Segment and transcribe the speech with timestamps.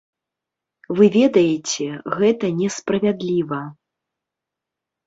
[0.99, 3.63] Вы ведаеце, гэта несправядліва.